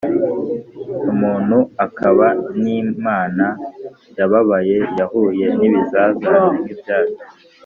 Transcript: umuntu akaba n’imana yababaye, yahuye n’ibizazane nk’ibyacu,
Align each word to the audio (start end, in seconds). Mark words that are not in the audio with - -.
umuntu 1.11 1.57
akaba 1.85 2.25
n’imana 2.61 3.45
yababaye, 4.17 4.77
yahuye 4.99 5.45
n’ibizazane 5.59 6.41
nk’ibyacu, 6.61 7.23